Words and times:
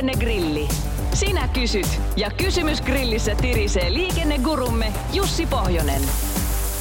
Liikennegrilli. 0.00 0.68
Sinä 1.14 1.48
kysyt 1.48 2.00
ja 2.16 2.30
kysymys 2.30 2.80
grillissä 2.82 3.34
tirisee 3.34 3.92
liikennegurumme 3.92 4.92
Jussi 5.12 5.46
Pohjonen. 5.46 6.02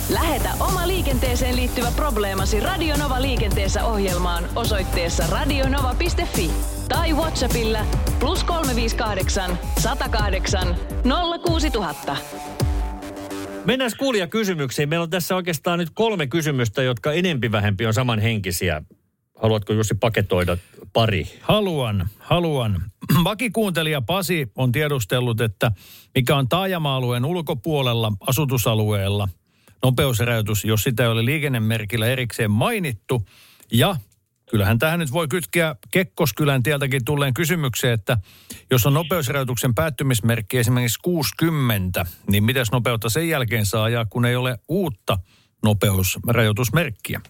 Lähetä 0.09 0.49
oma 0.59 0.87
liikenteeseen 0.87 1.55
liittyvä 1.55 1.91
probleemasi 1.95 2.59
Radionova 2.59 3.21
liikenteessä 3.21 3.85
ohjelmaan 3.85 4.43
osoitteessa 4.55 5.23
radionova.fi 5.31 6.51
tai 6.89 7.13
Whatsappilla 7.13 7.79
plus 8.19 8.43
358 8.43 9.59
108 9.79 10.75
06000. 11.45 12.17
Mennään 13.65 13.91
kuulijakysymyksiin. 13.97 14.89
Meillä 14.89 15.03
on 15.03 15.09
tässä 15.09 15.35
oikeastaan 15.35 15.79
nyt 15.79 15.89
kolme 15.93 16.27
kysymystä, 16.27 16.83
jotka 16.83 17.11
enempi 17.11 17.51
vähempi 17.51 17.85
on 17.85 17.93
samanhenkisiä. 17.93 18.83
Haluatko 19.41 19.73
Jussi 19.73 19.95
paketoida 19.95 20.57
pari? 20.93 21.39
Haluan, 21.41 22.07
haluan. 22.19 22.81
Vakikuuntelija 23.23 24.01
Pasi 24.01 24.51
on 24.55 24.71
tiedustellut, 24.71 25.41
että 25.41 25.71
mikä 26.15 26.35
on 26.35 26.49
taajama-alueen 26.49 27.25
ulkopuolella 27.25 28.13
asutusalueella 28.27 29.29
nopeusrajoitus, 29.83 30.65
jos 30.65 30.83
sitä 30.83 31.03
ei 31.03 31.09
ole 31.09 31.25
liikennemerkillä 31.25 32.07
erikseen 32.07 32.51
mainittu. 32.51 33.25
Ja 33.71 33.95
kyllähän 34.49 34.79
tähän 34.79 34.99
nyt 34.99 35.11
voi 35.11 35.27
kytkeä 35.27 35.75
Kekkoskylän 35.91 36.63
tieltäkin 36.63 37.05
tulleen 37.05 37.33
kysymykseen, 37.33 37.93
että 37.93 38.17
jos 38.71 38.85
on 38.85 38.93
nopeusrajoituksen 38.93 39.75
päättymismerkki 39.75 40.57
esimerkiksi 40.57 40.99
60, 41.03 42.05
niin 42.27 42.43
mitäs 42.43 42.71
nopeutta 42.71 43.09
sen 43.09 43.29
jälkeen 43.29 43.65
saa 43.65 43.83
ajaa, 43.83 44.05
kun 44.05 44.25
ei 44.25 44.35
ole 44.35 44.59
uutta 44.67 45.17
nopeusrajoitusmerkkiä? 45.63 47.21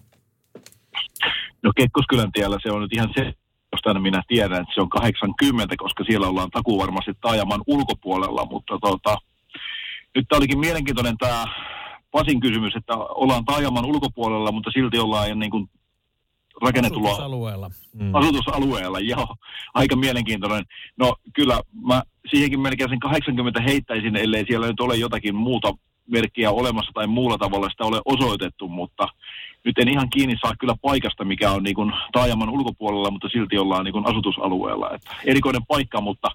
No 1.64 1.72
Kekkoskylän 1.76 2.32
tiellä 2.32 2.58
se 2.64 2.72
on 2.72 2.82
nyt 2.82 2.94
ihan 2.94 3.10
se, 3.16 3.34
josta 3.72 4.00
minä 4.00 4.22
tiedän, 4.28 4.62
että 4.62 4.74
se 4.74 4.82
on 4.82 4.90
80, 4.90 5.76
koska 5.78 6.04
siellä 6.04 6.28
ollaan 6.28 6.52
takuu 6.52 6.80
varmasti 6.80 7.12
taajaman 7.22 7.62
ulkopuolella, 7.68 8.46
mutta 8.46 8.78
tota, 8.82 9.18
nyt 10.16 10.26
tämä 10.30 10.38
olikin 10.38 10.60
mielenkiintoinen 10.60 11.18
tämä 11.18 11.46
Pasin 12.12 12.40
kysymys, 12.40 12.76
että 12.76 12.94
ollaan 12.96 13.46
taajaman 13.46 13.86
ulkopuolella, 13.86 14.52
mutta 14.52 14.72
silti 14.72 15.00
ollaan 15.00 15.40
niin 15.40 15.52
kuin 15.52 15.70
rakennetulla 16.62 17.10
Asutusalueella. 17.10 17.70
mm. 17.94 18.16
asutusalueella. 18.16 19.00
Joo, 19.00 19.36
aika 19.74 19.96
mielenkiintoinen. 19.96 20.64
No 20.98 21.16
kyllä 21.34 21.62
mä 21.88 22.04
siihenkin 22.32 22.60
melkein 22.60 22.90
sen 22.90 23.00
80 23.00 23.62
heittäisin, 23.62 24.16
ellei 24.16 24.46
siellä 24.48 24.68
nyt 24.68 24.80
ole 24.80 24.96
jotakin 24.96 25.36
muuta 25.36 25.74
merkkiä 26.12 26.52
olemassa 26.52 26.92
tai 26.94 27.08
muulla 27.08 27.38
tavalla 27.38 27.70
sitä 27.70 27.84
ole 27.84 28.02
osoitettu, 28.06 28.68
mutta 28.68 29.08
nyt 29.66 29.78
en 29.78 29.88
ihan 29.90 30.10
kiinni 30.10 30.36
saa 30.42 30.54
kyllä 30.60 30.76
paikasta, 30.82 31.26
mikä 31.26 31.52
on 31.52 31.64
niin 31.64 31.76
kuin 31.76 31.92
taajaman 32.12 32.50
ulkopuolella, 32.50 33.12
mutta 33.12 33.30
silti 33.30 33.58
ollaan 33.58 33.86
niin 33.86 33.94
kuin 33.94 34.08
asutusalueella. 34.08 34.92
Että 34.96 35.16
erikoinen 35.26 35.66
paikka, 35.68 36.02
mutta 36.02 36.28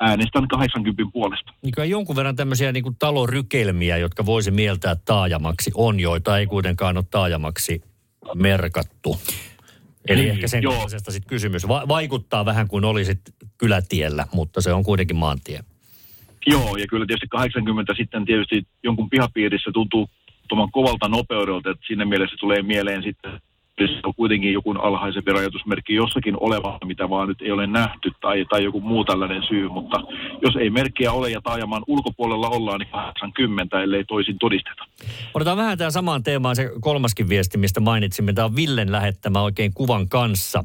äänestän 0.00 0.48
80 0.48 1.12
puolesta. 1.12 1.52
Niin 1.62 1.72
kyllä 1.72 1.86
jonkun 1.86 2.16
verran 2.16 2.36
tämmöisiä 2.36 2.72
niin 2.72 2.82
kuin 2.82 2.96
talorykelmiä, 2.98 3.96
jotka 3.96 4.26
voisi 4.26 4.50
mieltää 4.50 4.96
taajamaksi, 5.04 5.70
on, 5.74 6.00
joita 6.00 6.38
ei 6.38 6.46
kuitenkaan 6.46 6.96
ole 6.96 7.04
taajamaksi 7.10 7.82
merkattu. 8.34 9.16
Eli 10.08 10.20
Niin, 10.20 10.30
ehkä 10.30 10.48
sen 10.48 10.62
joo. 10.62 10.72
kaltaisesta 10.72 11.12
sit 11.12 11.24
kysymys. 11.26 11.68
Va- 11.68 11.88
vaikuttaa 11.88 12.44
vähän 12.44 12.68
kuin 12.68 12.84
olisit 12.84 13.20
kylätiellä, 13.58 14.26
mutta 14.32 14.60
se 14.60 14.72
on 14.72 14.84
kuitenkin 14.84 15.16
maantie. 15.16 15.60
Joo, 16.46 16.76
ja 16.76 16.86
kyllä 16.86 17.06
tietysti 17.06 17.26
80 17.30 17.94
sitten 17.96 18.24
tietysti 18.24 18.66
jonkun 18.82 19.10
pihapiirissä 19.10 19.70
tuntuu 19.72 20.08
tuommoin 20.48 20.72
kovalta 20.72 21.08
nopeudelta, 21.08 21.70
että 21.70 21.86
siinä 21.86 22.04
mielessä 22.04 22.36
tulee 22.40 22.62
mieleen 22.62 23.02
sitten, 23.02 23.34
että 23.34 24.00
on 24.04 24.14
kuitenkin 24.14 24.52
joku 24.52 24.70
alhaisempi 24.70 25.32
rajoitusmerkki 25.32 25.94
jossakin 25.94 26.36
oleva, 26.40 26.78
mitä 26.84 27.10
vaan 27.10 27.28
nyt 27.28 27.42
ei 27.42 27.50
ole 27.50 27.66
nähty, 27.66 28.10
tai, 28.20 28.44
tai 28.50 28.64
joku 28.64 28.80
muu 28.80 29.04
tällainen 29.04 29.42
syy, 29.48 29.68
mutta 29.68 30.00
jos 30.42 30.56
ei 30.56 30.70
merkkiä 30.70 31.12
ole 31.12 31.30
ja 31.30 31.40
taajaman 31.40 31.82
ulkopuolella 31.86 32.48
ollaan, 32.48 32.80
niin 32.80 32.90
80, 32.90 33.82
ellei 33.82 34.04
toisin 34.04 34.38
todisteta. 34.38 34.84
Otetaan 35.34 35.56
vähän 35.56 35.78
tämä 35.78 35.90
samaan 35.90 36.22
teemaan 36.22 36.56
se 36.56 36.70
kolmaskin 36.80 37.28
viesti, 37.28 37.58
mistä 37.58 37.80
mainitsimme. 37.80 38.32
Tämä 38.32 38.44
on 38.44 38.56
Villen 38.56 38.92
lähettämä 38.92 39.42
oikein 39.42 39.74
kuvan 39.74 40.08
kanssa. 40.08 40.64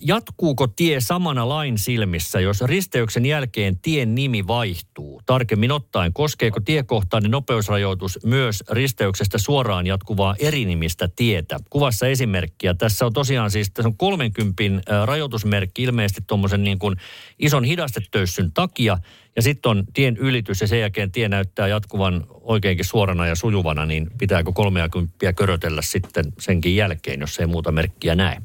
Jatkuuko 0.00 0.66
tie 0.66 1.00
samana 1.00 1.48
lain 1.48 1.78
silmissä, 1.78 2.40
jos 2.40 2.60
risteyksen 2.60 3.26
jälkeen 3.26 3.78
tien 3.78 4.14
nimi 4.14 4.46
vaihtuu? 4.46 5.22
Tarkemmin 5.26 5.72
ottaen, 5.72 6.12
koskeeko 6.12 6.60
tiekohtainen 6.60 7.30
nopeusrajoitus 7.30 8.18
myös 8.24 8.64
risteyksestä 8.70 9.38
suoraan 9.38 9.86
jatkuvaa 9.86 10.34
erinimistä 10.38 11.08
tietä? 11.16 11.58
Kuvassa 11.70 12.06
esimerkkiä. 12.06 12.74
Tässä 12.74 13.06
on 13.06 13.12
tosiaan 13.12 13.50
siis 13.50 13.70
tässä 13.70 13.88
on 13.88 13.96
30 13.96 14.62
ö, 14.64 15.06
rajoitusmerkki 15.06 15.82
ilmeisesti 15.82 16.20
tuommoisen 16.26 16.64
niin 16.64 16.78
kuin 16.78 16.96
ison 17.38 17.64
hidastetöyssyn 17.64 18.52
takia. 18.52 18.98
Ja 19.36 19.42
sitten 19.42 19.70
on 19.70 19.84
tien 19.94 20.16
ylitys 20.16 20.60
ja 20.60 20.66
sen 20.66 20.80
jälkeen 20.80 21.12
tie 21.12 21.28
näyttää 21.28 21.68
jatkuvan 21.68 22.26
oikeinkin 22.40 22.84
suorana 22.84 23.26
ja 23.26 23.34
sujuvana, 23.34 23.86
niin 23.86 24.10
pitääkö 24.18 24.52
30 24.52 25.32
körötellä 25.32 25.82
sitten 25.82 26.24
senkin 26.38 26.76
jälkeen, 26.76 27.20
jos 27.20 27.38
ei 27.38 27.46
muuta 27.46 27.72
merkkiä 27.72 28.14
näe? 28.14 28.42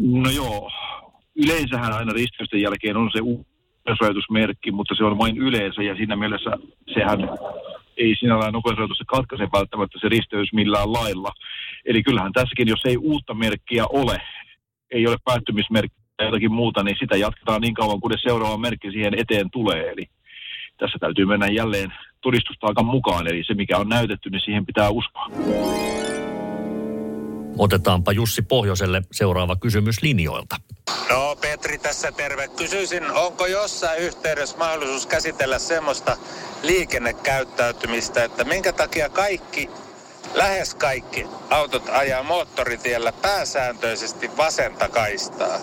No 0.00 0.30
joo, 0.30 0.70
yleensähän 1.36 1.92
aina 1.92 2.12
risteysten 2.12 2.60
jälkeen 2.60 2.96
on 2.96 3.10
se 3.12 3.20
nopeusrajoitusmerkki, 3.88 4.72
mutta 4.72 4.94
se 4.94 5.04
on 5.04 5.18
vain 5.18 5.38
yleensä 5.38 5.82
ja 5.82 5.96
siinä 5.96 6.16
mielessä 6.16 6.50
sehän 6.94 7.18
ei 7.96 8.16
sinällään 8.20 8.52
nopeusrajoitusta 8.52 9.04
katkaise 9.06 9.48
välttämättä 9.52 9.98
se 10.00 10.08
risteys 10.08 10.52
millään 10.52 10.92
lailla. 10.92 11.32
Eli 11.84 12.02
kyllähän 12.02 12.32
tässäkin, 12.32 12.68
jos 12.68 12.80
ei 12.84 12.96
uutta 12.96 13.34
merkkiä 13.34 13.84
ole, 13.86 14.22
ei 14.90 15.06
ole 15.06 15.16
päättymismerkkiä 15.24 15.98
jotakin 16.22 16.52
muuta, 16.52 16.82
niin 16.82 16.96
sitä 17.00 17.16
jatketaan 17.16 17.60
niin 17.60 17.74
kauan, 17.74 18.00
kunnes 18.00 18.22
seuraava 18.22 18.56
merkki 18.56 18.90
siihen 18.90 19.18
eteen 19.18 19.50
tulee. 19.50 19.90
Eli 19.90 20.06
tässä 20.78 20.98
täytyy 21.00 21.24
mennä 21.24 21.46
jälleen 21.46 21.92
todistustaakan 22.20 22.86
mukaan, 22.86 23.26
eli 23.26 23.44
se 23.44 23.54
mikä 23.54 23.78
on 23.78 23.88
näytetty, 23.88 24.30
niin 24.30 24.40
siihen 24.40 24.66
pitää 24.66 24.90
uskoa. 24.90 25.28
Otetaanpa 27.58 28.12
Jussi 28.12 28.42
Pohjoselle 28.42 29.02
seuraava 29.12 29.56
kysymys 29.56 30.02
linjoilta. 30.02 30.56
No 31.10 31.36
Petri 31.40 31.78
tässä 31.78 32.12
terve. 32.12 32.48
Kysyisin, 32.48 33.10
onko 33.10 33.46
jossain 33.46 33.98
yhteydessä 34.02 34.58
mahdollisuus 34.58 35.06
käsitellä 35.06 35.58
semmoista 35.58 36.16
liikennekäyttäytymistä, 36.62 38.24
että 38.24 38.44
minkä 38.44 38.72
takia 38.72 39.08
kaikki, 39.08 39.70
lähes 40.34 40.74
kaikki 40.74 41.26
autot 41.50 41.88
ajaa 41.88 42.22
moottoritiellä 42.22 43.12
pääsääntöisesti 43.12 44.30
vasenta 44.36 44.88
kaistaa? 44.88 45.58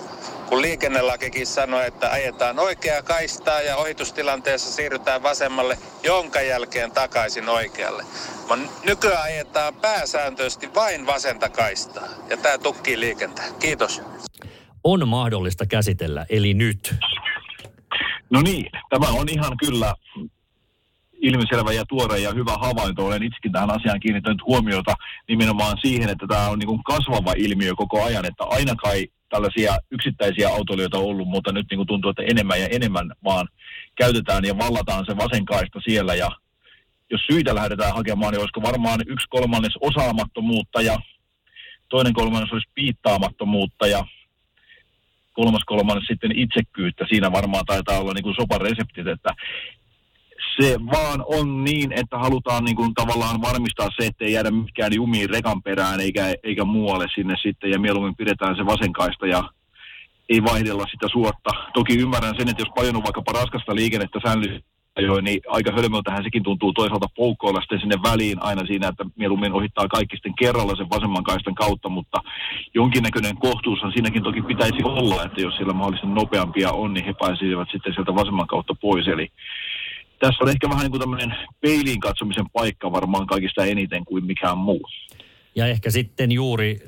Kun 0.50 0.62
liikennelakikin 0.62 1.48
sanoi, 1.48 1.88
että 1.88 2.12
ajetaan 2.12 2.60
oikeaa 2.60 3.02
kaistaa 3.02 3.62
ja 3.62 3.78
ohitustilanteessa 3.78 4.72
siirrytään 4.72 5.24
vasemmalle, 5.24 5.78
jonka 6.04 6.42
jälkeen 6.42 6.92
takaisin 6.92 7.50
oikealle. 7.50 8.04
Mutta 8.50 8.86
nykyään 8.86 9.24
ajetaan 9.24 9.76
pääsääntöisesti 9.76 10.74
vain 10.76 11.06
vasenta 11.06 11.50
kaistaa. 11.50 12.08
Ja 12.30 12.38
tämä 12.38 12.58
tukkii 12.58 13.00
liikenteen. 13.00 13.54
Kiitos. 13.60 14.02
On 14.84 15.08
mahdollista 15.08 15.66
käsitellä, 15.66 16.26
eli 16.30 16.54
nyt. 16.54 16.96
No 18.30 18.42
niin, 18.42 18.66
tämä 18.90 19.08
on 19.08 19.30
ihan 19.30 19.58
kyllä 19.58 19.94
ilmiselvä 21.28 21.72
ja 21.72 21.86
tuore 21.90 22.20
ja 22.20 22.32
hyvä 22.34 22.56
havainto. 22.66 23.06
Olen 23.06 23.24
itsekin 23.24 23.52
tähän 23.52 23.72
asiaan 23.72 24.00
kiinnittänyt 24.00 24.46
huomiota 24.46 24.94
nimenomaan 25.28 25.78
siihen, 25.82 26.10
että 26.10 26.28
tämä 26.28 26.50
on 26.50 26.60
niin 26.60 26.68
kuin 26.68 26.84
kasvava 26.84 27.34
ilmiö 27.38 27.76
koko 27.76 28.04
ajan, 28.04 28.26
että 28.26 28.44
aina 28.44 28.76
kai 28.76 29.08
tällaisia 29.30 29.78
yksittäisiä 29.92 30.50
autoilijoita 30.50 30.98
on 30.98 31.06
ollut, 31.06 31.28
mutta 31.28 31.52
nyt 31.52 31.66
niin 31.70 31.78
kuin 31.78 31.88
tuntuu, 31.88 32.10
että 32.10 32.24
enemmän 32.28 32.62
ja 32.62 32.68
enemmän 32.72 33.12
vaan 33.24 33.48
käytetään 33.96 34.46
ja 34.46 34.58
vallataan 34.58 35.06
se 35.06 35.18
vasenkaista 35.18 35.80
siellä 35.80 36.16
ja 36.16 36.30
jos 37.10 37.22
syitä 37.32 37.56
lähdetään 37.56 37.94
hakemaan, 37.94 38.32
niin 38.32 38.42
olisiko 38.42 38.62
varmaan 38.62 39.00
yksi 39.08 39.28
kolmannes 39.30 39.74
osaamattomuutta 39.82 40.82
ja 40.82 40.98
toinen 41.90 42.14
kolmannes 42.14 42.54
olisi 42.54 42.70
piittaamattomuutta 42.76 43.88
ja 43.88 44.04
kolmas 45.34 45.64
kolmannes 45.66 46.08
sitten 46.08 46.40
itsekkyyttä. 46.40 47.06
Siinä 47.10 47.32
varmaan 47.32 47.66
taitaa 47.66 48.00
olla 48.00 48.14
niin 48.14 48.24
kuin 48.24 48.36
sopan 48.36 48.62
reseptit, 48.62 49.08
että 49.08 49.30
se 50.60 50.78
vaan 50.92 51.24
on 51.26 51.64
niin, 51.64 51.92
että 51.92 52.18
halutaan 52.18 52.64
niin 52.64 52.76
kuin 52.76 52.94
tavallaan 52.94 53.42
varmistaa 53.42 53.90
se, 54.00 54.08
että 54.08 54.26
ei 54.26 54.32
jäädä 54.32 54.52
mikään 54.52 54.94
jumiin 54.96 55.30
rekan 55.30 55.64
perään 55.64 56.00
eikä, 56.00 56.36
eikä 56.44 56.64
muualle 56.64 57.06
sinne 57.16 57.36
sitten 57.42 57.72
ja 57.72 57.80
mieluummin 57.80 58.16
pidetään 58.16 58.56
se 58.56 58.66
vasenkaista 58.66 59.28
ja 59.28 59.44
ei 60.30 60.44
vaihdella 60.44 60.86
sitä 60.92 61.08
suotta. 61.12 61.50
Toki 61.74 61.98
ymmärrän 61.98 62.36
sen, 62.38 62.50
että 62.50 62.62
jos 62.62 62.74
paljon 62.76 62.96
on 62.96 63.04
vaikkapa 63.04 63.32
raskasta 63.32 63.76
liikennettä 63.76 64.20
säännöllisesti 64.24 64.76
ajoin, 64.96 65.24
niin 65.24 65.42
aika 65.48 65.72
hölmöltähän 65.72 66.24
sekin 66.24 66.44
tuntuu 66.44 66.74
toisaalta 66.74 67.08
poukkoilla 67.16 67.62
sitten 67.62 67.80
sinne 67.80 67.98
väliin 68.04 68.44
aina 68.44 68.66
siinä, 68.66 68.88
että 68.88 69.06
mieluummin 69.16 69.54
ohittaa 69.54 69.88
kaikki 69.88 70.16
sitten 70.16 70.36
kerralla 70.40 70.76
sen 70.76 70.90
vasemman 70.90 71.24
kaistan 71.24 71.56
kautta, 71.56 71.90
mutta 71.90 72.18
jonkinnäköinen 72.74 73.38
kohtuushan 73.38 73.92
siinäkin 73.92 74.24
toki 74.24 74.42
pitäisi 74.42 74.84
olla, 74.84 75.24
että 75.24 75.42
jos 75.42 75.56
siellä 75.56 75.74
mahdollisesti 75.74 76.14
nopeampia 76.14 76.72
on, 76.72 76.94
niin 76.94 77.06
he 77.06 77.14
pääsisivät 77.20 77.68
sitten 77.72 77.94
sieltä 77.94 78.16
vasemman 78.16 78.48
kautta 78.48 78.76
pois. 78.82 79.08
Eli 79.08 79.32
tässä 80.20 80.44
on 80.44 80.50
ehkä 80.50 80.70
vähän 80.70 80.82
niin 80.82 80.92
kuin 80.92 81.02
tämmöinen 81.02 81.36
peiliin 81.62 82.00
katsomisen 82.00 82.50
paikka 82.54 82.92
varmaan 82.92 83.28
kaikista 83.28 83.66
eniten 83.66 84.06
kuin 84.06 84.26
mikään 84.26 84.58
muu. 84.58 84.90
Ja 85.56 85.68
ehkä 85.68 85.92
sitten 85.92 86.32
juuri 86.32 86.80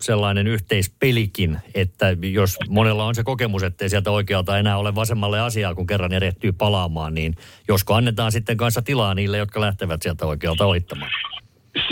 sellainen 0.00 0.46
yhteispelikin, 0.46 1.58
että 1.74 2.16
jos 2.32 2.56
monella 2.68 3.04
on 3.04 3.14
se 3.14 3.24
kokemus, 3.24 3.62
ettei 3.62 3.88
sieltä 3.88 4.10
oikealta 4.10 4.58
enää 4.58 4.78
ole 4.78 4.94
vasemmalle 4.94 5.40
asiaa, 5.40 5.74
kun 5.74 5.86
kerran 5.86 6.12
erehtyy 6.12 6.52
palaamaan, 6.52 7.14
niin 7.14 7.34
josko 7.68 7.94
annetaan 7.94 8.32
sitten 8.32 8.56
kanssa 8.56 8.82
tilaa 8.82 9.14
niille, 9.14 9.38
jotka 9.38 9.60
lähtevät 9.60 10.02
sieltä 10.02 10.26
oikealta 10.26 10.66
ohittamaan. 10.66 11.10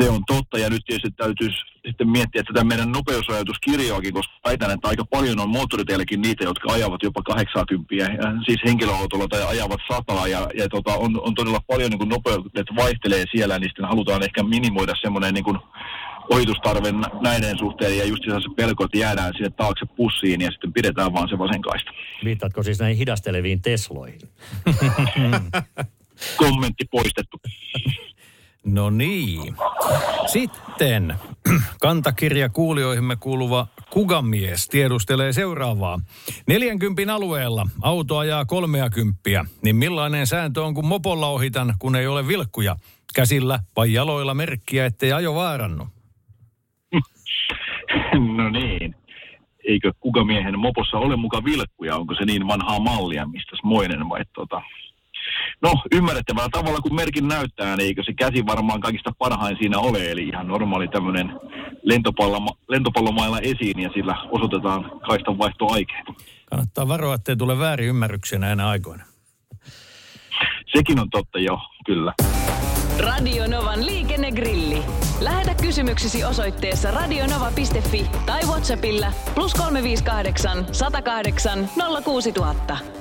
Se 0.01 0.11
on 0.11 0.23
totta, 0.27 0.59
ja 0.59 0.71
nyt 0.71 0.83
tietysti 0.87 1.11
täytyy 1.11 1.49
sitten 1.87 2.09
miettiä 2.09 2.43
tätä 2.43 2.65
meidän 2.65 2.93
nopeusrajoituskirjoakin, 2.93 4.15
koska 4.15 4.35
väitän, 4.45 4.71
että 4.71 4.89
aika 4.89 5.05
paljon 5.05 5.41
on 5.41 5.51
moottoriteillekin 5.51 6.23
niitä, 6.23 6.45
jotka 6.45 6.73
ajavat 6.73 7.03
jopa 7.03 7.23
80, 7.23 7.95
ja 7.95 8.07
siis 8.47 8.61
henkilöautolla 8.65 9.29
tai 9.29 9.43
ajavat 9.43 9.81
sataa, 9.93 10.29
ja, 10.29 10.49
ja 10.55 10.69
tota, 10.69 10.95
on, 10.95 11.21
on 11.21 11.35
todella 11.35 11.61
paljon 11.67 11.91
niin 11.91 12.09
nopeudet 12.09 12.69
vaihtelee 12.77 13.25
siellä, 13.33 13.59
niin 13.59 13.69
sitten 13.69 13.89
halutaan 13.89 14.23
ehkä 14.23 14.43
minimoida 14.43 14.93
semmoinen 15.03 15.35
niin 15.35 15.45
kuin 15.45 15.59
ohitustarve 16.31 16.93
näiden 17.23 17.59
suhteen, 17.59 17.99
ja 17.99 18.05
just 18.05 18.23
se 18.25 18.55
pelko, 18.57 18.85
että 18.85 18.99
jäädään 18.99 19.33
sinne 19.33 19.51
taakse 19.51 19.87
pussiin, 19.97 20.41
ja 20.41 20.51
sitten 20.51 20.73
pidetään 20.73 21.13
vaan 21.13 21.29
se 21.29 21.39
vasen 21.39 21.63
kaista. 21.63 21.91
Viittaatko 22.25 22.63
siis 22.63 22.79
näihin 22.79 22.99
hidasteleviin 22.99 23.63
Tesloihin? 23.63 24.21
Kommentti 26.37 26.85
poistettu. 26.91 27.41
No 28.67 28.91
niin. 28.91 29.57
Sitten 30.27 31.15
kantakirja 31.81 32.49
kuulijoihimme 32.49 33.17
kuuluva 33.17 33.67
Kugamies 33.91 34.69
tiedustelee 34.69 35.33
seuraavaa. 35.33 36.01
40 36.47 37.15
alueella 37.15 37.67
auto 37.83 38.19
ajaa 38.19 38.45
30, 38.45 39.21
niin 39.63 39.77
millainen 39.77 40.27
sääntö 40.27 40.63
on, 40.63 40.75
kun 40.75 40.87
mopolla 40.87 41.29
ohitan, 41.29 41.75
kun 41.79 41.97
ei 41.97 42.07
ole 42.07 42.29
vilkkuja? 42.29 42.77
Käsillä 43.15 43.59
vai 43.77 43.93
jaloilla 43.93 44.35
merkkiä, 44.35 44.87
ettei 44.87 45.13
ajo 45.13 45.35
vaarannu? 45.35 45.89
No 48.37 48.51
niin. 48.51 48.95
Eikö 49.65 49.93
Kugamiehen 50.01 50.59
mopossa 50.59 50.97
ole 50.99 51.17
muka 51.17 51.45
vilkkuja? 51.45 51.97
Onko 51.97 52.15
se 52.15 52.25
niin 52.25 52.49
vanhaa 52.49 52.81
mallia, 52.81 53.27
mistä 53.27 53.57
moinen 53.63 54.09
vai 54.09 54.21
tota, 54.35 54.63
No, 55.63 55.73
ymmärrettävällä 55.93 56.49
tavalla, 56.53 56.81
kun 56.81 56.95
merkin 56.95 57.29
näyttää, 57.29 57.77
niin 57.77 57.87
eikö 57.87 58.03
se 58.07 58.13
käsi 58.13 58.47
varmaan 58.47 58.81
kaikista 58.81 59.11
parhain 59.19 59.57
siinä 59.61 59.79
ole, 59.79 60.11
eli 60.11 60.29
ihan 60.29 60.49
normaali 60.49 60.89
tämmöinen 60.89 61.33
lentopallo, 61.83 62.39
lentopallomailla 62.69 63.41
esiin 63.41 63.79
ja 63.79 63.91
sillä 63.95 64.15
osoitetaan 64.31 64.91
kaistanvaihtoaikeet. 65.09 66.07
Kannattaa 66.51 66.89
varoa, 66.89 67.15
ettei 67.15 67.37
tule 67.37 67.59
väärin 67.59 67.89
ymmärryksiä 67.89 68.39
näinä 68.39 68.69
aikoina. 68.69 69.05
Sekin 70.77 71.01
on 71.01 71.11
totta 71.11 71.39
jo, 71.39 71.59
kyllä. 71.87 72.13
Radio 72.99 73.47
Novan 73.47 73.87
liikennegrilli. 73.87 74.83
Lähetä 75.21 75.55
kysymyksesi 75.55 76.25
osoitteessa 76.25 76.91
radionova.fi 76.91 78.07
tai 78.27 78.41
Whatsappilla 78.43 79.13
plus 79.35 79.55
358 79.55 80.67
108 80.73 81.69
06000. 82.05 82.96